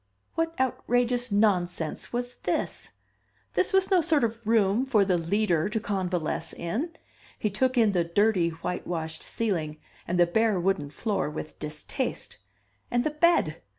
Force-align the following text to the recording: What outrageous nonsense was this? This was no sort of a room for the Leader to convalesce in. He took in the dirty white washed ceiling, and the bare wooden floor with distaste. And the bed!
What 0.33 0.59
outrageous 0.59 1.31
nonsense 1.31 2.11
was 2.11 2.37
this? 2.37 2.89
This 3.53 3.71
was 3.71 3.91
no 3.91 4.01
sort 4.01 4.23
of 4.23 4.37
a 4.37 4.49
room 4.49 4.83
for 4.83 5.05
the 5.05 5.15
Leader 5.15 5.69
to 5.69 5.79
convalesce 5.79 6.53
in. 6.53 6.93
He 7.37 7.51
took 7.51 7.77
in 7.77 7.91
the 7.91 8.03
dirty 8.03 8.49
white 8.49 8.87
washed 8.87 9.21
ceiling, 9.21 9.77
and 10.07 10.19
the 10.19 10.25
bare 10.25 10.59
wooden 10.59 10.89
floor 10.89 11.29
with 11.29 11.59
distaste. 11.59 12.37
And 12.89 13.03
the 13.03 13.11
bed! 13.11 13.61